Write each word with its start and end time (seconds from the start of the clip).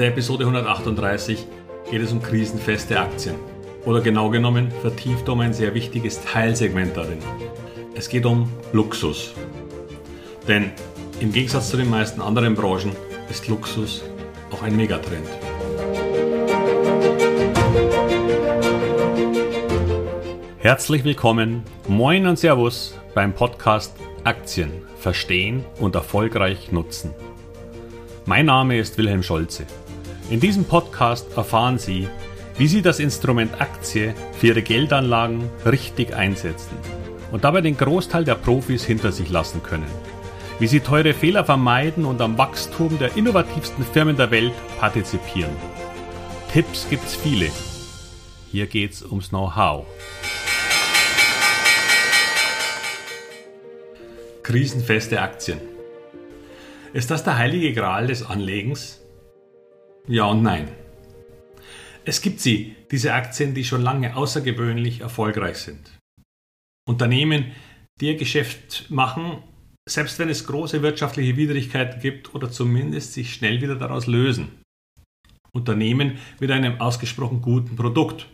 der 0.00 0.08
Episode 0.08 0.44
138 0.44 1.46
geht 1.90 2.00
es 2.00 2.10
um 2.10 2.22
krisenfeste 2.22 2.98
Aktien. 2.98 3.34
Oder 3.84 4.00
genau 4.00 4.30
genommen 4.30 4.72
vertieft 4.80 5.28
um 5.28 5.40
ein 5.40 5.52
sehr 5.52 5.74
wichtiges 5.74 6.24
Teilsegment 6.24 6.96
darin. 6.96 7.18
Es 7.94 8.08
geht 8.08 8.24
um 8.24 8.50
Luxus. 8.72 9.34
Denn 10.48 10.72
im 11.20 11.32
Gegensatz 11.32 11.68
zu 11.68 11.76
den 11.76 11.90
meisten 11.90 12.22
anderen 12.22 12.54
Branchen 12.54 12.92
ist 13.28 13.46
Luxus 13.48 14.02
auch 14.50 14.62
ein 14.62 14.74
Megatrend. 14.74 15.28
Herzlich 20.60 21.04
willkommen, 21.04 21.62
moin 21.88 22.26
und 22.26 22.38
Servus 22.38 22.98
beim 23.14 23.34
Podcast 23.34 23.94
Aktien 24.24 24.70
verstehen 24.98 25.62
und 25.78 25.94
erfolgreich 25.94 26.72
nutzen. 26.72 27.12
Mein 28.24 28.46
Name 28.46 28.78
ist 28.78 28.96
Wilhelm 28.96 29.22
Scholze. 29.22 29.66
In 30.30 30.38
diesem 30.38 30.64
Podcast 30.64 31.36
erfahren 31.36 31.80
Sie, 31.80 32.06
wie 32.56 32.68
Sie 32.68 32.82
das 32.82 33.00
Instrument 33.00 33.60
Aktie 33.60 34.14
für 34.38 34.46
Ihre 34.46 34.62
Geldanlagen 34.62 35.50
richtig 35.66 36.14
einsetzen 36.14 36.76
und 37.32 37.42
dabei 37.42 37.62
den 37.62 37.76
Großteil 37.76 38.24
der 38.24 38.36
Profis 38.36 38.84
hinter 38.84 39.10
sich 39.10 39.28
lassen 39.28 39.60
können. 39.64 39.90
Wie 40.60 40.68
Sie 40.68 40.78
teure 40.78 41.14
Fehler 41.14 41.44
vermeiden 41.44 42.04
und 42.04 42.20
am 42.20 42.38
Wachstum 42.38 42.96
der 43.00 43.16
innovativsten 43.16 43.84
Firmen 43.84 44.16
der 44.16 44.30
Welt 44.30 44.52
partizipieren. 44.78 45.56
Tipps 46.52 46.86
gibt's 46.88 47.16
viele. 47.16 47.50
Hier 48.52 48.68
geht's 48.68 49.02
ums 49.02 49.30
Know-how. 49.30 49.84
Krisenfeste 54.44 55.20
Aktien. 55.20 55.58
Ist 56.92 57.10
das 57.10 57.24
der 57.24 57.36
heilige 57.36 57.72
Gral 57.72 58.06
des 58.06 58.24
Anlegens? 58.24 59.00
Ja 60.06 60.24
und 60.24 60.42
nein. 60.42 60.68
Es 62.04 62.20
gibt 62.20 62.40
sie, 62.40 62.76
diese 62.90 63.12
Aktien, 63.12 63.54
die 63.54 63.64
schon 63.64 63.82
lange 63.82 64.16
außergewöhnlich 64.16 65.00
erfolgreich 65.00 65.58
sind. 65.58 65.98
Unternehmen, 66.88 67.52
die 68.00 68.06
ihr 68.06 68.16
Geschäft 68.16 68.90
machen, 68.90 69.42
selbst 69.88 70.18
wenn 70.18 70.28
es 70.28 70.46
große 70.46 70.82
wirtschaftliche 70.82 71.36
Widrigkeiten 71.36 72.00
gibt 72.00 72.34
oder 72.34 72.50
zumindest 72.50 73.12
sich 73.12 73.34
schnell 73.34 73.60
wieder 73.60 73.76
daraus 73.76 74.06
lösen. 74.06 74.62
Unternehmen 75.52 76.18
mit 76.38 76.50
einem 76.50 76.80
ausgesprochen 76.80 77.42
guten 77.42 77.76
Produkt 77.76 78.28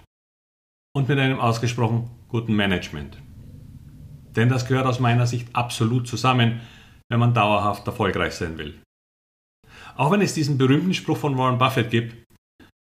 und 0.95 1.09
mit 1.09 1.19
einem 1.19 1.41
ausgesprochen 1.41 2.11
guten 2.29 2.55
Management. 2.55 3.19
Denn 4.37 4.49
das 4.49 4.67
gehört 4.67 4.87
aus 4.87 5.01
meiner 5.01 5.27
Sicht 5.27 5.49
absolut 5.55 6.07
zusammen, 6.07 6.61
wenn 7.09 7.21
man 7.21 7.35
dauerhaft 7.35 7.87
erfolgreich 7.87 8.35
sein 8.35 8.59
will. 8.59 8.75
Auch 9.97 10.11
wenn 10.11 10.21
es 10.21 10.35
diesen 10.35 10.59
berühmten 10.59 10.95
Spruch 10.95 11.17
von 11.17 11.39
Warren 11.39 11.59
Buffett 11.59 11.91
gibt, 11.91 12.17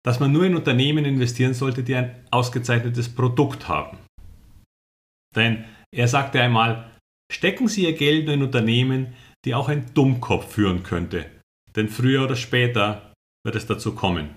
dass 0.03 0.19
man 0.19 0.31
nur 0.31 0.45
in 0.45 0.55
Unternehmen 0.55 1.05
investieren 1.05 1.53
sollte, 1.53 1.83
die 1.83 1.95
ein 1.95 2.25
ausgezeichnetes 2.31 3.09
Produkt 3.13 3.67
haben. 3.67 3.97
Denn 5.35 5.63
er 5.93 6.07
sagte 6.07 6.41
einmal, 6.41 6.91
stecken 7.31 7.67
Sie 7.67 7.83
Ihr 7.83 7.93
Geld 7.93 8.25
nur 8.25 8.33
in 8.33 8.43
Unternehmen, 8.43 9.13
die 9.45 9.55
auch 9.55 9.69
ein 9.69 9.93
Dummkopf 9.93 10.53
führen 10.53 10.83
könnte, 10.83 11.29
denn 11.75 11.89
früher 11.89 12.23
oder 12.23 12.35
später 12.35 13.13
wird 13.45 13.55
es 13.55 13.65
dazu 13.65 13.93
kommen. 13.93 14.35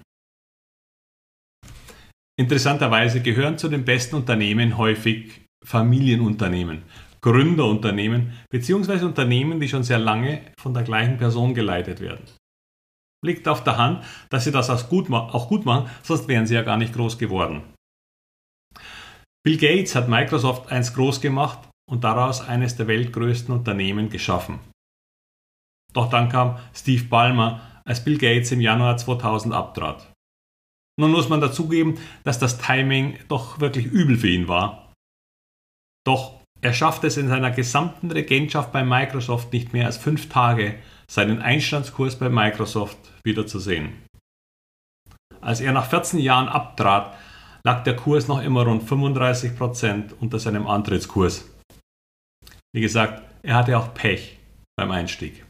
Interessanterweise 2.39 3.23
gehören 3.23 3.57
zu 3.57 3.69
den 3.69 3.85
besten 3.85 4.17
Unternehmen 4.17 4.77
häufig 4.77 5.41
Familienunternehmen, 5.65 6.83
Gründerunternehmen 7.23 8.33
bzw. 8.51 9.05
Unternehmen, 9.05 9.59
die 9.59 9.69
schon 9.69 9.83
sehr 9.83 9.99
lange 9.99 10.43
von 10.61 10.75
der 10.75 10.83
gleichen 10.83 11.17
Person 11.17 11.55
geleitet 11.55 12.01
werden. 12.01 12.25
Liegt 13.25 13.49
auf 13.49 13.65
der 13.65 13.77
Hand, 13.77 14.05
dass 14.31 14.45
sie 14.45 14.53
das 14.53 14.71
auch 14.71 14.89
gut, 14.89 15.09
machen, 15.09 15.91
sonst 16.03 16.29
wären 16.29 16.47
sie 16.47 16.55
ja 16.55 16.63
gar 16.63 16.77
nicht 16.77 16.95
groß 16.95 17.19
geworden. 17.19 17.63
Bill 19.45 19.59
Gates 19.59 19.95
hat 19.95 20.09
Microsoft 20.09 20.71
einst 20.73 20.95
groß 20.95 21.21
gemacht 21.21 21.69
und 21.89 22.05
daraus 22.05 22.41
eines 22.41 22.77
der 22.77 22.89
weltgrößten 22.89 23.55
Unternehmen 23.55 24.11
geschaffen. 24.11 24.59
Doch 25.93 26.11
dann 26.11 26.29
kam 26.29 26.59
Steve 26.75 27.05
Ballmer, 27.05 27.61
als 27.85 28.03
Bill 28.05 28.19
Gates 28.19 28.51
im 28.53 28.61
Januar 28.61 28.97
2000 28.97 29.55
abtrat. 29.55 30.13
Nun 30.99 31.13
muss 31.13 31.29
man 31.29 31.41
dazugeben, 31.41 31.99
dass 32.25 32.39
das 32.39 32.59
Timing 32.59 33.19
doch 33.29 33.61
wirklich 33.61 33.87
übel 33.87 34.17
für 34.17 34.29
ihn 34.29 34.49
war. 34.49 34.93
Doch 36.05 36.41
er 36.61 36.73
schafft 36.73 37.05
es 37.05 37.17
in 37.17 37.29
seiner 37.29 37.51
gesamten 37.51 38.11
Regentschaft 38.11 38.73
bei 38.73 38.83
Microsoft 38.83 39.53
nicht 39.53 39.73
mehr 39.73 39.87
als 39.87 39.97
fünf 39.99 40.29
Tage, 40.29 40.79
seinen 41.11 41.41
Einstandskurs 41.41 42.19
bei 42.19 42.29
Microsoft 42.29 42.99
wiederzusehen. 43.25 44.05
Als 45.41 45.61
er 45.61 45.73
nach 45.73 45.89
14 45.89 46.19
Jahren 46.19 46.49
abtrat, 46.49 47.17
lag 47.65 47.85
der 47.85 47.97
Kurs 47.97 48.29
noch 48.29 48.43
immer 48.43 48.65
rund 48.65 48.89
35% 48.89 50.13
unter 50.21 50.39
seinem 50.39 50.67
Antrittskurs. 50.67 51.49
Wie 52.73 52.81
gesagt, 52.81 53.23
er 53.43 53.55
hatte 53.55 53.79
auch 53.79 53.95
Pech 53.95 54.39
beim 54.77 54.91
Einstieg. 54.91 55.47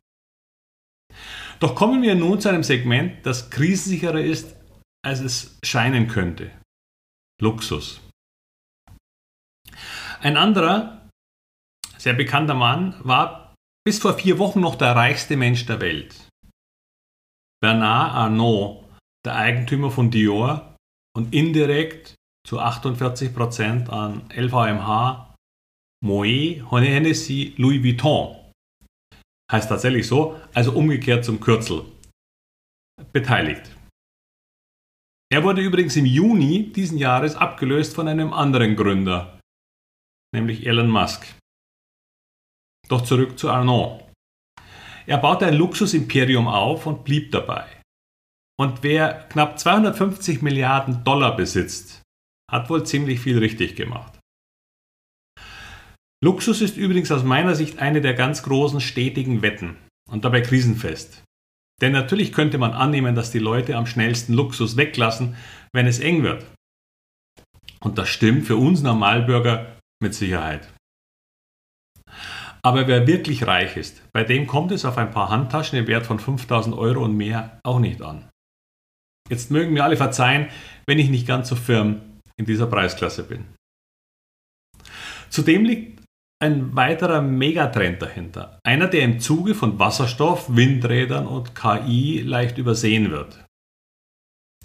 Doch 1.61 1.75
kommen 1.75 2.03
wir 2.03 2.15
nun 2.15 2.41
zu 2.41 2.49
einem 2.49 2.62
Segment, 2.62 3.25
das 3.25 3.50
krisensicherer 3.50 4.21
ist, 4.21 4.55
als 5.03 5.21
es 5.21 5.59
scheinen 5.62 6.09
könnte. 6.09 6.50
Luxus. 7.41 8.00
Ein 10.21 10.37
anderer, 10.37 11.09
sehr 11.97 12.15
bekannter 12.15 12.55
Mann, 12.55 12.94
war 13.03 13.46
bis 13.87 14.01
vor 14.01 14.19
vier 14.19 14.41
Wochen 14.41 14.61
noch 14.61 14.75
der 14.75 14.97
reichste 14.97 15.37
Mensch 15.37 15.65
der 15.65 15.81
Welt. 15.81 16.29
Bernard 17.63 18.15
Arnault, 18.15 18.85
der 19.25 19.37
Eigentümer 19.37 19.93
von 19.93 20.11
Dior 20.11 20.75
und 21.17 21.33
indirekt 21.33 22.17
zu 22.45 22.61
48% 22.61 23.89
an 23.89 24.29
LVMH, 24.35 25.37
Moet, 26.05 26.69
Hennessy, 26.73 27.55
Louis 27.59 27.83
Vuitton. 27.85 28.37
Heißt 29.53 29.69
tatsächlich 29.69 30.09
so, 30.09 30.37
also 30.53 30.73
umgekehrt 30.73 31.25
zum 31.25 31.39
Kürzel. 31.39 31.85
Beteiligt. 33.13 33.71
Er 35.33 35.45
wurde 35.45 35.63
übrigens 35.63 35.95
im 35.95 36.07
Juni 36.07 36.73
diesen 36.73 36.99
Jahres 36.99 37.37
abgelöst 37.37 37.95
von 37.95 38.09
einem 38.09 38.33
anderen 38.33 38.75
Gründer, 38.75 39.39
nämlich 40.35 40.67
Elon 40.67 40.91
Musk. 40.91 41.37
Doch 42.89 43.03
zurück 43.03 43.39
zu 43.39 43.51
Arnaud. 43.51 44.05
Er 45.07 45.19
baute 45.19 45.47
ein 45.47 45.55
Luxusimperium 45.55 46.49
auf 46.49 46.87
und 46.87 47.05
blieb 47.05 47.33
dabei. 47.33 47.67
Und 48.59 48.83
wer 48.83 49.27
knapp 49.29 49.59
250 49.59 50.43
Milliarden 50.43 51.05
Dollar 51.05 51.37
besitzt, 51.37 52.03
hat 52.51 52.71
wohl 52.71 52.85
ziemlich 52.85 53.21
viel 53.21 53.39
richtig 53.39 53.77
gemacht. 53.77 54.19
Luxus 56.25 56.63
ist 56.63 56.77
übrigens 56.77 57.13
aus 57.13 57.25
meiner 57.25 57.55
Sicht 57.55 57.79
eine 57.79 58.01
der 58.01 58.15
ganz 58.15 58.43
großen 58.43 58.81
stetigen 58.81 59.43
Wetten 59.43 59.77
und 60.11 60.25
dabei 60.25 60.41
krisenfest. 60.41 61.23
Denn 61.83 61.93
natürlich 61.93 62.33
könnte 62.33 62.57
man 62.57 62.73
annehmen, 62.73 63.15
dass 63.15 63.31
die 63.31 63.39
Leute 63.39 63.77
am 63.77 63.87
schnellsten 63.87 64.33
Luxus 64.33 64.79
weglassen, 64.79 65.37
wenn 65.75 65.87
es 65.87 65.99
eng 65.99 66.23
wird. 66.23 66.47
Und 67.81 67.99
das 67.99 68.09
stimmt 68.09 68.47
für 68.47 68.57
uns 68.57 68.83
Normalbürger 68.83 69.77
mit 70.03 70.15
Sicherheit. 70.15 70.73
Aber 72.66 72.88
wer 72.88 73.06
wirklich 73.06 73.47
reich 73.47 73.77
ist, 73.77 74.03
bei 74.12 74.25
dem 74.25 74.49
kommt 74.49 74.72
es 74.72 74.84
auf 74.84 74.99
ein 74.99 75.12
paar 75.12 75.28
Handtaschen 75.28 75.78
im 75.78 75.87
Wert 75.87 76.04
von 76.04 76.19
5000 76.19 76.77
Euro 76.77 77.04
und 77.04 77.16
mehr 77.16 77.60
auch 77.62 77.78
nicht 77.78 78.03
an. 78.03 78.28
Jetzt 79.31 79.53
mögen 79.53 79.72
mir 79.72 79.84
alle 79.84 79.97
verzeihen, 79.97 80.49
wenn 80.84 80.99
ich 80.99 81.09
nicht 81.09 81.28
ganz 81.28 81.49
so 81.49 81.55
firm 81.55 82.00
in 82.37 82.44
dieser 82.44 82.66
Preisklasse 82.66 83.22
bin. 83.22 83.44
Zudem 85.31 85.65
liegt 85.65 86.03
ein 86.43 86.75
weiterer 86.75 87.22
Megatrend 87.22 88.03
dahinter. 88.03 88.58
Einer, 88.67 88.88
der 88.88 89.02
im 89.02 89.20
Zuge 89.20 89.55
von 89.55 89.79
Wasserstoff, 89.79 90.56
Windrädern 90.56 91.29
und 91.29 91.55
KI 91.55 92.20
leicht 92.23 92.58
übersehen 92.58 93.12
wird. 93.12 93.44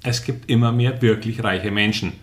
Es 0.02 0.24
gibt 0.24 0.50
immer 0.50 0.72
mehr 0.72 1.04
wirklich 1.04 1.44
reiche 1.44 1.70
Menschen. 1.70 2.14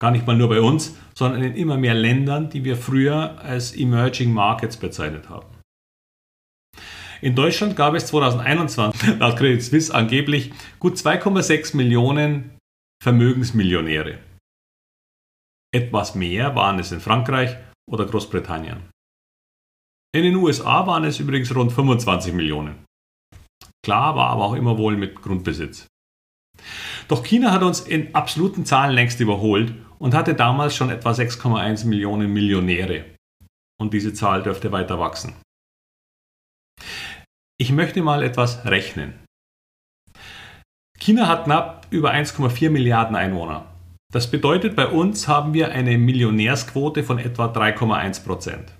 Gar 0.00 0.12
nicht 0.12 0.26
mal 0.26 0.36
nur 0.36 0.48
bei 0.48 0.60
uns, 0.60 0.96
sondern 1.14 1.42
in 1.42 1.56
immer 1.56 1.76
mehr 1.76 1.94
Ländern, 1.94 2.50
die 2.50 2.64
wir 2.64 2.76
früher 2.76 3.40
als 3.40 3.74
Emerging 3.74 4.32
Markets 4.32 4.76
bezeichnet 4.76 5.28
haben. 5.28 5.46
In 7.20 7.34
Deutschland 7.34 7.74
gab 7.74 7.94
es 7.94 8.06
2021 8.06 9.16
laut 9.18 9.36
Credit 9.36 9.62
Suisse 9.62 9.92
angeblich 9.92 10.52
gut 10.78 10.94
2,6 10.96 11.76
Millionen 11.76 12.56
Vermögensmillionäre. 13.02 14.18
Etwas 15.74 16.14
mehr 16.14 16.54
waren 16.54 16.78
es 16.78 16.92
in 16.92 17.00
Frankreich 17.00 17.56
oder 17.90 18.06
Großbritannien. 18.06 18.88
In 20.14 20.22
den 20.22 20.36
USA 20.36 20.86
waren 20.86 21.04
es 21.04 21.18
übrigens 21.18 21.54
rund 21.54 21.72
25 21.72 22.32
Millionen. 22.32 22.84
Klar 23.84 24.16
war 24.16 24.30
aber 24.30 24.44
auch 24.44 24.54
immer 24.54 24.78
wohl 24.78 24.96
mit 24.96 25.20
Grundbesitz. 25.20 25.86
Doch 27.08 27.24
China 27.24 27.52
hat 27.52 27.62
uns 27.62 27.80
in 27.80 28.14
absoluten 28.14 28.64
Zahlen 28.64 28.94
längst 28.94 29.20
überholt 29.20 29.74
und 29.98 30.14
hatte 30.14 30.34
damals 30.34 30.76
schon 30.76 30.90
etwa 30.90 31.10
6,1 31.10 31.86
Millionen 31.86 32.32
Millionäre. 32.32 33.04
Und 33.80 33.94
diese 33.94 34.12
Zahl 34.12 34.42
dürfte 34.42 34.72
weiter 34.72 34.98
wachsen. 34.98 35.34
Ich 37.60 37.72
möchte 37.72 38.02
mal 38.02 38.22
etwas 38.22 38.64
rechnen. 38.64 39.14
China 40.98 41.26
hat 41.26 41.44
knapp 41.44 41.86
über 41.90 42.12
1,4 42.12 42.70
Milliarden 42.70 43.16
Einwohner. 43.16 43.66
Das 44.12 44.30
bedeutet, 44.30 44.74
bei 44.74 44.86
uns 44.86 45.28
haben 45.28 45.54
wir 45.54 45.70
eine 45.72 45.98
Millionärsquote 45.98 47.04
von 47.04 47.18
etwa 47.18 47.46
3,1 47.46 48.24
Prozent. 48.24 48.72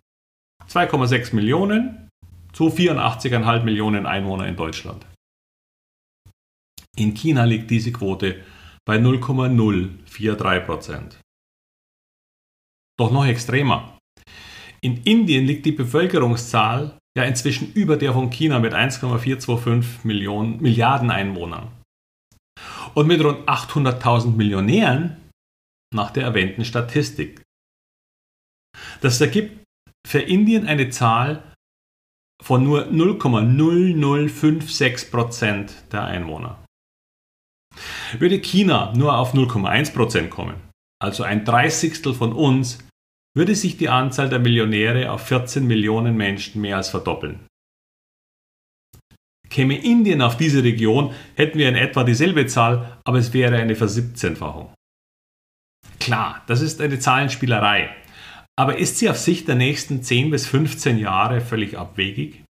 2,6 0.69 1.35
Millionen 1.35 2.09
zu 2.53 2.69
84,5 2.69 3.63
Millionen 3.63 4.07
Einwohner 4.07 4.47
in 4.47 4.57
Deutschland. 4.57 5.07
In 6.97 7.15
China 7.15 7.45
liegt 7.45 7.71
diese 7.71 7.93
Quote 7.93 8.43
bei 8.89 8.97
0,043 8.97 10.65
Prozent. 10.65 11.21
Doch 12.99 13.13
noch 13.13 13.27
extremer. 13.27 13.99
In 14.81 15.03
Indien 15.03 15.45
liegt 15.45 15.67
die 15.67 15.73
Bevölkerungszahl 15.73 16.97
ja 17.15 17.25
inzwischen 17.25 17.71
über 17.75 17.99
der 17.99 18.15
von 18.15 18.31
China 18.31 18.61
mit 18.61 18.73
1,425 18.73 20.05
Millionen, 20.05 20.63
Milliarden 20.63 21.11
Einwohnern. 21.11 21.71
Und 22.95 23.09
mit 23.09 23.23
rund 23.23 23.47
800.000 23.47 24.35
Millionären 24.35 25.29
nach 25.95 26.11
der 26.11 26.23
erwähnten 26.23 26.65
Statistik. 26.65 27.43
Das 29.03 29.21
ergibt 29.21 29.65
für 30.07 30.21
Indien 30.21 30.67
eine 30.67 30.89
Zahl 30.89 31.43
von 32.43 32.65
nur 32.65 32.87
0,0056 32.87 35.11
Prozent 35.11 35.75
der 35.93 36.05
Einwohner. 36.05 36.65
Würde 38.19 38.41
China 38.41 38.93
nur 38.97 39.17
auf 39.17 39.35
0,1 39.35 39.93
Prozent 39.93 40.31
kommen, 40.31 40.57
also 41.01 41.23
ein 41.23 41.45
Dreißigstel 41.45 42.15
von 42.15 42.33
uns, 42.33 42.79
würde 43.37 43.55
sich 43.55 43.77
die 43.77 43.89
Anzahl 43.89 44.29
der 44.29 44.39
Millionäre 44.39 45.13
auf 45.13 45.23
14 45.27 45.67
Millionen 45.67 46.17
Menschen 46.17 46.61
mehr 46.61 46.77
als 46.77 46.89
verdoppeln. 46.89 47.47
Käme 49.51 49.79
Indien 49.79 50.23
auf 50.23 50.37
diese 50.37 50.63
Region, 50.63 51.15
hätten 51.35 51.59
wir 51.59 51.69
in 51.69 51.77
etwa 51.77 52.05
dieselbe 52.05 52.47
Zahl, 52.47 52.99
aber 53.05 53.19
es 53.19 53.33
wäre 53.33 53.57
eine 53.57 53.77
Versiebzehnfachung. 53.77 54.73
Klar, 56.01 56.43
das 56.47 56.61
ist 56.61 56.81
eine 56.81 56.99
Zahlenspielerei, 56.99 57.95
aber 58.59 58.79
ist 58.79 58.99
sie 58.99 59.09
auf 59.09 59.19
Sicht 59.19 59.49
der 59.49 59.55
nächsten 59.55 60.03
10 60.03 60.31
bis 60.31 60.47
15 60.47 60.99
Jahre 60.99 61.41
völlig 61.41 61.79
abwegig? 61.79 62.43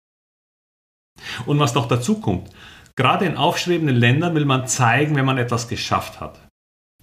Und 1.46 1.60
was 1.60 1.74
noch 1.74 1.88
dazu 1.88 2.20
kommt, 2.20 2.50
gerade 2.98 3.26
in 3.26 3.38
aufstrebenden 3.38 3.96
Ländern 3.96 4.36
will 4.36 4.46
man 4.46 4.68
zeigen, 4.68 5.16
wenn 5.16 5.26
man 5.26 5.38
etwas 5.38 5.70
geschafft 5.70 6.20
hat. 6.20 6.46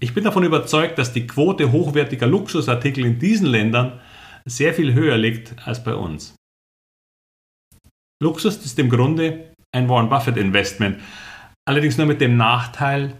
Ich 0.01 0.13
bin 0.13 0.25
davon 0.25 0.45
überzeugt, 0.45 0.99
dass 0.99 1.13
die 1.13 1.27
Quote 1.27 1.73
hochwertiger 1.73 2.27
Luxusartikel 2.27 3.05
in 3.05 3.19
diesen 3.19 3.47
Ländern 3.47 4.01
sehr 4.45 4.75
viel 4.75 4.93
höher 4.93 5.17
liegt 5.17 5.67
als 5.67 5.83
bei 5.83 5.95
uns. 5.95 6.35
Luxus 8.23 8.63
ist 8.65 8.79
im 8.79 8.91
Grunde 8.91 9.55
ein 9.73 9.89
Warren 9.89 10.11
Buffett 10.11 10.37
Investment, 10.37 11.01
allerdings 11.67 11.97
nur 11.97 12.07
mit 12.07 12.21
dem 12.21 12.37
Nachteil, 12.37 13.17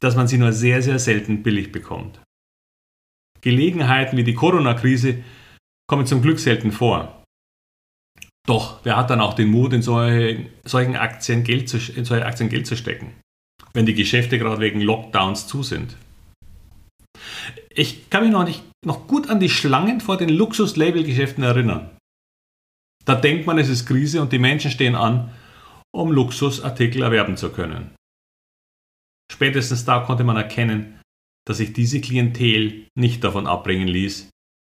dass 0.00 0.16
man 0.16 0.28
sie 0.28 0.38
nur 0.38 0.52
sehr, 0.52 0.82
sehr 0.82 0.98
selten 0.98 1.42
billig 1.42 1.72
bekommt. 1.72 2.20
Gelegenheiten 3.40 4.16
wie 4.16 4.24
die 4.24 4.34
Corona-Krise 4.34 5.24
kommen 5.88 6.06
zum 6.06 6.22
Glück 6.22 6.38
selten 6.38 6.72
vor. 6.72 7.21
Doch, 8.46 8.80
wer 8.84 8.96
hat 8.96 9.10
dann 9.10 9.20
auch 9.20 9.34
den 9.34 9.48
Mut, 9.48 9.72
in 9.72 9.82
solche, 9.82 10.46
solchen 10.64 10.96
Aktien 10.96 11.44
Geld 11.44 11.68
zu, 11.68 11.78
in 11.78 12.04
solche 12.04 12.26
Aktien 12.26 12.48
Geld 12.48 12.66
zu 12.66 12.76
stecken? 12.76 13.14
wenn 13.72 13.86
die 13.86 13.94
Geschäfte 13.94 14.38
gerade 14.38 14.60
wegen 14.60 14.80
Lockdowns 14.80 15.46
zu 15.46 15.62
sind. 15.62 15.96
Ich 17.70 18.10
kann 18.10 18.22
mich 18.24 18.32
noch, 18.32 18.44
nicht, 18.44 18.62
noch 18.84 19.06
gut 19.06 19.30
an 19.30 19.40
die 19.40 19.48
Schlangen 19.48 20.00
vor 20.00 20.16
den 20.16 20.28
Luxus-Label-Geschäften 20.28 21.42
erinnern. 21.42 21.90
Da 23.04 23.14
denkt 23.14 23.46
man, 23.46 23.58
es 23.58 23.68
ist 23.68 23.86
Krise 23.86 24.20
und 24.20 24.32
die 24.32 24.38
Menschen 24.38 24.70
stehen 24.70 24.94
an, 24.94 25.32
um 25.94 26.12
Luxusartikel 26.12 27.02
erwerben 27.02 27.36
zu 27.36 27.50
können. 27.50 27.94
Spätestens 29.30 29.84
da 29.84 30.00
konnte 30.00 30.24
man 30.24 30.36
erkennen, 30.36 31.00
dass 31.46 31.56
sich 31.56 31.72
diese 31.72 32.00
Klientel 32.00 32.86
nicht 32.94 33.24
davon 33.24 33.46
abbringen 33.46 33.88
ließ, 33.88 34.30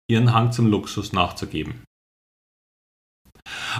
ihren 0.09 0.33
Hang 0.33 0.51
zum 0.51 0.67
Luxus 0.67 1.13
nachzugeben. 1.13 1.83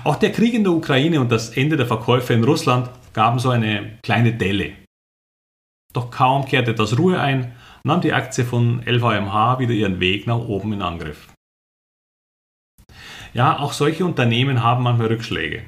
Auch 0.03 0.15
der 0.15 0.31
Krieg 0.31 0.53
in 0.53 0.63
der 0.63 0.73
Ukraine 0.73 1.19
und 1.21 1.31
das 1.31 1.49
Ende 1.49 1.77
der 1.77 1.87
Verkäufe 1.87 2.33
in 2.33 2.43
Russland 2.43 2.89
gaben 3.13 3.39
so 3.39 3.49
eine 3.49 3.97
kleine 4.03 4.33
Delle. 4.33 4.73
Doch 5.93 6.11
kaum 6.11 6.45
kehrte 6.45 6.73
das 6.73 6.97
Ruhe 6.97 7.19
ein, 7.19 7.55
nahm 7.83 8.01
die 8.01 8.13
Aktie 8.13 8.45
von 8.45 8.83
LVMH 8.85 9.59
wieder 9.59 9.73
ihren 9.73 9.99
Weg 9.99 10.27
nach 10.27 10.37
oben 10.37 10.73
in 10.73 10.81
Angriff. 10.81 11.33
Ja, 13.33 13.59
auch 13.59 13.73
solche 13.73 14.05
Unternehmen 14.05 14.63
haben 14.63 14.83
manchmal 14.83 15.07
Rückschläge. 15.07 15.65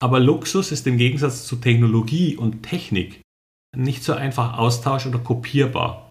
Aber 0.00 0.20
Luxus 0.20 0.72
ist 0.72 0.86
im 0.86 0.98
Gegensatz 0.98 1.46
zu 1.46 1.56
Technologie 1.56 2.36
und 2.36 2.62
Technik 2.62 3.22
nicht 3.76 4.02
so 4.02 4.14
einfach 4.14 4.58
austausch- 4.58 5.06
oder 5.06 5.18
kopierbar. 5.18 6.07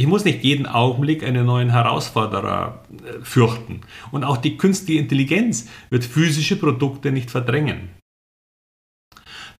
Ich 0.00 0.06
muss 0.06 0.24
nicht 0.24 0.42
jeden 0.42 0.64
Augenblick 0.64 1.22
einen 1.22 1.44
neuen 1.44 1.68
Herausforderer 1.72 2.82
äh, 3.04 3.22
fürchten. 3.22 3.82
Und 4.10 4.24
auch 4.24 4.38
die 4.38 4.56
künstliche 4.56 4.98
Intelligenz 4.98 5.68
wird 5.90 6.06
physische 6.06 6.56
Produkte 6.56 7.12
nicht 7.12 7.30
verdrängen. 7.30 7.90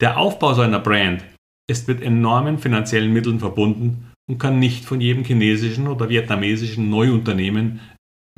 Der 0.00 0.16
Aufbau 0.16 0.54
so 0.54 0.62
einer 0.62 0.78
Brand 0.78 1.22
ist 1.70 1.88
mit 1.88 2.00
enormen 2.00 2.58
finanziellen 2.58 3.12
Mitteln 3.12 3.38
verbunden 3.38 4.12
und 4.30 4.38
kann 4.38 4.58
nicht 4.58 4.86
von 4.86 5.02
jedem 5.02 5.24
chinesischen 5.24 5.88
oder 5.88 6.08
vietnamesischen 6.08 6.88
Neuunternehmen 6.88 7.80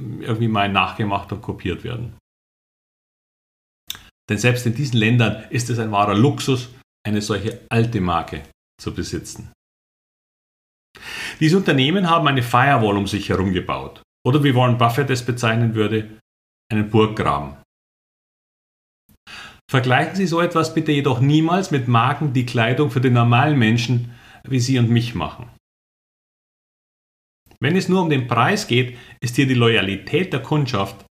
irgendwie 0.01 0.49
mal 0.49 0.73
nachgemacht 0.73 1.31
und 1.31 1.41
kopiert 1.41 1.85
werden. 1.85 2.15
Denn 4.29 4.39
selbst 4.39 4.67
in 4.67 4.75
diesen 4.75 4.99
Ländern 4.99 5.45
ist 5.51 5.71
es 5.71 5.79
ein 5.79 5.93
wahrer 5.93 6.17
Luxus, 6.17 6.69
eine 7.07 7.23
solche 7.23 7.61
alte 7.69 8.01
Marke 8.01 8.43
zu 8.81 8.93
besitzen. 8.93 9.53
Diese 11.41 11.57
Unternehmen 11.57 12.09
haben 12.09 12.29
eine 12.29 12.43
Firewall 12.43 12.97
um 12.97 13.07
sich 13.07 13.29
herum 13.29 13.53
gebaut 13.53 14.03
oder 14.27 14.45
wie 14.45 14.55
Warren 14.55 14.79
Buffett 14.79 15.11
es 15.11 15.25
bezeichnen 15.25 15.75
würde, 15.75 16.19
einen 16.71 16.91
Burggraben. 16.91 17.57
Vergleichen 19.71 20.17
Sie 20.17 20.27
so 20.27 20.41
etwas 20.41 20.75
bitte 20.75 20.93
jedoch 20.93 21.21
niemals 21.21 21.71
mit 21.71 21.89
Marken, 21.89 22.33
die 22.33 22.47
Kleidung 22.47 22.91
für 22.91 23.01
den 23.01 23.15
normalen 23.15 23.59
Menschen 23.59 24.15
wie 24.45 24.61
Sie 24.61 24.79
und 24.79 24.91
mich 24.91 25.15
machen. 25.15 25.49
Wenn 27.61 27.77
es 27.77 27.89
nur 27.89 28.03
um 28.03 28.11
den 28.11 28.27
Preis 28.27 28.67
geht, 28.67 28.99
ist 29.21 29.37
hier 29.37 29.47
die 29.47 29.55
Loyalität 29.55 30.33
der 30.33 30.43
Kundschaft 30.43 31.07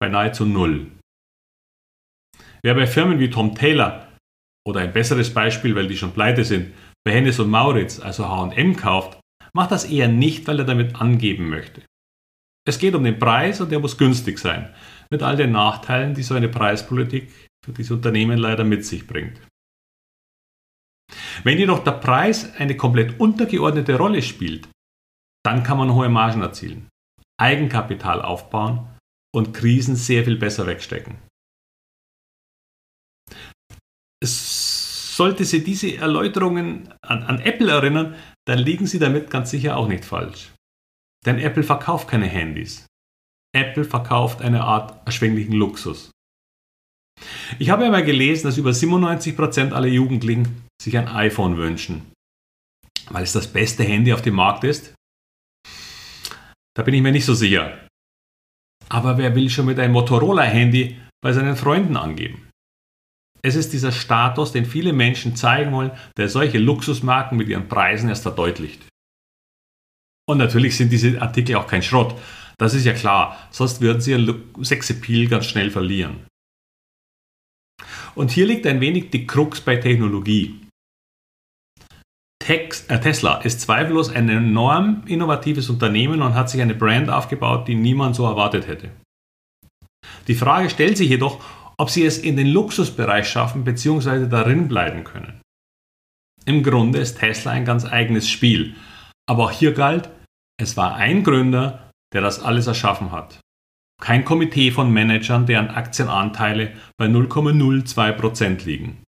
bei 0.00 0.08
nahezu 0.08 0.46
null. 0.46 0.90
Wer 2.62 2.74
bei 2.74 2.86
Firmen 2.86 3.18
wie 3.18 3.30
Tom 3.30 3.54
Taylor 3.54 4.08
oder 4.66 4.80
ein 4.80 4.92
besseres 4.92 5.32
Beispiel, 5.34 5.74
weil 5.76 5.88
die 5.88 5.96
schon 5.96 6.12
pleite 6.12 6.44
sind, 6.44 6.72
bei 7.04 7.12
Hennes 7.12 7.38
und 7.40 7.50
Mauritz, 7.50 8.00
also 8.00 8.28
H&M 8.28 8.74
kauft, 8.76 9.20
macht 9.54 9.70
das 9.70 9.84
eher 9.84 10.08
nicht, 10.08 10.46
weil 10.46 10.58
er 10.58 10.64
damit 10.64 10.96
angeben 10.96 11.48
möchte. 11.48 11.82
Es 12.66 12.78
geht 12.78 12.94
um 12.94 13.04
den 13.04 13.18
Preis 13.18 13.60
und 13.60 13.70
der 13.70 13.80
muss 13.80 13.98
günstig 13.98 14.38
sein, 14.38 14.72
mit 15.10 15.22
all 15.22 15.36
den 15.36 15.52
Nachteilen, 15.52 16.14
die 16.14 16.22
so 16.22 16.34
eine 16.34 16.48
Preispolitik 16.48 17.32
für 17.64 17.72
diese 17.72 17.94
Unternehmen 17.94 18.38
leider 18.38 18.64
mit 18.64 18.84
sich 18.84 19.06
bringt. 19.06 19.40
Wenn 21.44 21.58
jedoch 21.58 21.82
der 21.82 21.92
Preis 21.92 22.54
eine 22.56 22.76
komplett 22.76 23.18
untergeordnete 23.20 23.96
Rolle 23.96 24.22
spielt, 24.22 24.68
dann 25.44 25.64
kann 25.64 25.78
man 25.78 25.92
hohe 25.92 26.08
Margen 26.08 26.40
erzielen, 26.40 26.88
Eigenkapital 27.38 28.22
aufbauen 28.22 28.88
und 29.34 29.52
Krisen 29.52 29.96
sehr 29.96 30.24
viel 30.24 30.36
besser 30.36 30.66
wegstecken. 30.66 31.18
sollte 34.24 35.44
Sie 35.44 35.62
diese 35.62 35.96
Erläuterungen 35.96 36.92
an, 37.02 37.22
an 37.22 37.38
Apple 37.40 37.70
erinnern, 37.70 38.14
dann 38.46 38.58
liegen 38.58 38.86
Sie 38.86 38.98
damit 38.98 39.30
ganz 39.30 39.50
sicher 39.50 39.76
auch 39.76 39.88
nicht 39.88 40.04
falsch. 40.04 40.52
Denn 41.24 41.38
Apple 41.38 41.62
verkauft 41.62 42.08
keine 42.08 42.26
Handys. 42.26 42.86
Apple 43.54 43.84
verkauft 43.84 44.42
eine 44.42 44.64
Art 44.64 45.06
erschwinglichen 45.06 45.54
Luxus. 45.54 46.10
Ich 47.58 47.70
habe 47.70 47.84
einmal 47.84 48.04
gelesen, 48.04 48.46
dass 48.46 48.58
über 48.58 48.70
97% 48.70 49.72
aller 49.72 49.86
Jugendlichen 49.86 50.66
sich 50.80 50.96
ein 50.96 51.08
iPhone 51.08 51.56
wünschen, 51.56 52.10
weil 53.10 53.22
es 53.22 53.32
das 53.32 53.52
beste 53.52 53.84
Handy 53.84 54.12
auf 54.12 54.22
dem 54.22 54.34
Markt 54.34 54.64
ist. 54.64 54.94
Da 56.74 56.82
bin 56.82 56.94
ich 56.94 57.02
mir 57.02 57.12
nicht 57.12 57.26
so 57.26 57.34
sicher. 57.34 57.86
Aber 58.88 59.18
wer 59.18 59.34
will 59.34 59.50
schon 59.50 59.66
mit 59.66 59.78
einem 59.78 59.92
Motorola-Handy 59.92 61.00
bei 61.22 61.32
seinen 61.32 61.56
Freunden 61.56 61.96
angeben? 61.96 62.50
Es 63.44 63.56
ist 63.56 63.72
dieser 63.72 63.90
Status, 63.90 64.52
den 64.52 64.64
viele 64.64 64.92
Menschen 64.92 65.34
zeigen 65.34 65.72
wollen, 65.72 65.90
der 66.16 66.28
solche 66.28 66.58
Luxusmarken 66.58 67.36
mit 67.36 67.48
ihren 67.48 67.68
Preisen 67.68 68.08
erst 68.08 68.22
verdeutlicht. 68.22 68.86
Und 70.28 70.38
natürlich 70.38 70.76
sind 70.76 70.90
diese 70.90 71.20
Artikel 71.20 71.56
auch 71.56 71.66
kein 71.66 71.82
Schrott. 71.82 72.14
Das 72.58 72.74
ist 72.74 72.84
ja 72.84 72.92
klar, 72.92 73.36
sonst 73.50 73.80
würden 73.80 74.00
sie 74.00 74.12
ihren 74.12 74.44
Sexappeal 74.62 75.26
ganz 75.26 75.46
schnell 75.46 75.70
verlieren. 75.70 76.26
Und 78.14 78.30
hier 78.30 78.46
liegt 78.46 78.66
ein 78.66 78.80
wenig 78.80 79.10
die 79.10 79.26
Krux 79.26 79.60
bei 79.60 79.76
Technologie. 79.76 80.60
Äh, 82.46 82.68
Tesla 83.00 83.36
ist 83.38 83.60
zweifellos 83.60 84.10
ein 84.10 84.28
enorm 84.28 85.02
innovatives 85.06 85.70
Unternehmen 85.70 86.22
und 86.22 86.34
hat 86.34 86.50
sich 86.50 86.60
eine 86.60 86.74
Brand 86.74 87.08
aufgebaut, 87.08 87.66
die 87.68 87.74
niemand 87.74 88.14
so 88.16 88.26
erwartet 88.26 88.66
hätte. 88.66 88.90
Die 90.28 90.34
Frage 90.34 90.68
stellt 90.68 90.96
sich 90.96 91.08
jedoch, 91.08 91.42
ob 91.78 91.90
sie 91.90 92.04
es 92.04 92.18
in 92.18 92.36
den 92.36 92.48
Luxusbereich 92.48 93.28
schaffen 93.28 93.64
bzw. 93.64 94.28
darin 94.28 94.68
bleiben 94.68 95.04
können. 95.04 95.40
Im 96.44 96.62
Grunde 96.62 96.98
ist 96.98 97.18
Tesla 97.18 97.52
ein 97.52 97.64
ganz 97.64 97.84
eigenes 97.84 98.28
Spiel, 98.28 98.74
aber 99.28 99.44
auch 99.44 99.50
hier 99.52 99.72
galt, 99.72 100.10
es 100.60 100.76
war 100.76 100.96
ein 100.96 101.22
Gründer, 101.22 101.90
der 102.12 102.20
das 102.20 102.40
alles 102.40 102.66
erschaffen 102.66 103.12
hat. 103.12 103.40
Kein 104.00 104.24
Komitee 104.24 104.72
von 104.72 104.92
Managern, 104.92 105.46
deren 105.46 105.70
Aktienanteile 105.70 106.72
bei 106.98 107.06
0,02% 107.06 108.64
liegen, 108.64 109.04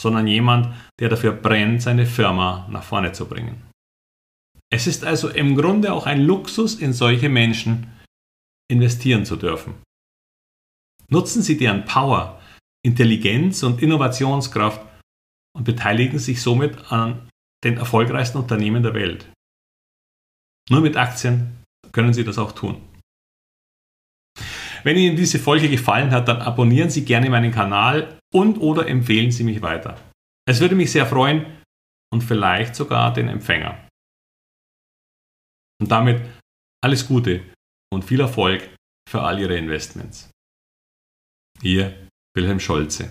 sondern 0.00 0.26
jemand, 0.26 0.74
der 1.00 1.08
dafür 1.08 1.32
brennt, 1.32 1.80
seine 1.80 2.04
Firma 2.04 2.68
nach 2.70 2.82
vorne 2.82 3.12
zu 3.12 3.26
bringen. 3.26 3.62
Es 4.70 4.86
ist 4.86 5.04
also 5.04 5.28
im 5.30 5.56
Grunde 5.56 5.92
auch 5.92 6.06
ein 6.06 6.22
Luxus, 6.22 6.74
in 6.74 6.92
solche 6.92 7.28
Menschen 7.28 7.86
investieren 8.70 9.24
zu 9.24 9.36
dürfen. 9.36 9.74
Nutzen 11.08 11.42
Sie 11.42 11.56
deren 11.56 11.84
Power, 11.84 12.40
Intelligenz 12.84 13.62
und 13.62 13.82
Innovationskraft 13.82 14.84
und 15.56 15.64
beteiligen 15.64 16.18
sich 16.18 16.42
somit 16.42 16.92
an 16.92 17.28
den 17.64 17.78
erfolgreichsten 17.78 18.38
Unternehmen 18.38 18.82
der 18.82 18.94
Welt. 18.94 19.30
Nur 20.68 20.80
mit 20.80 20.96
Aktien 20.96 21.62
können 21.92 22.12
Sie 22.12 22.24
das 22.24 22.38
auch 22.38 22.52
tun. 22.52 22.82
Wenn 24.82 24.96
Ihnen 24.96 25.16
diese 25.16 25.38
Folge 25.38 25.68
gefallen 25.68 26.10
hat, 26.10 26.28
dann 26.28 26.42
abonnieren 26.42 26.90
Sie 26.90 27.04
gerne 27.04 27.30
meinen 27.30 27.52
Kanal 27.52 28.18
und 28.32 28.58
oder 28.58 28.86
empfehlen 28.86 29.30
Sie 29.30 29.44
mich 29.44 29.62
weiter. 29.62 30.00
Es 30.48 30.60
würde 30.60 30.74
mich 30.74 30.92
sehr 30.92 31.06
freuen 31.06 31.60
und 32.12 32.22
vielleicht 32.22 32.76
sogar 32.76 33.12
den 33.12 33.28
Empfänger. 33.28 33.88
Und 35.80 35.90
damit 35.90 36.22
alles 36.84 37.06
Gute 37.06 37.42
und 37.92 38.04
viel 38.04 38.20
Erfolg 38.20 38.68
für 39.08 39.22
all 39.22 39.40
Ihre 39.40 39.56
Investments. 39.56 40.30
Ihr 41.62 42.08
Wilhelm 42.34 42.60
Scholze. 42.60 43.10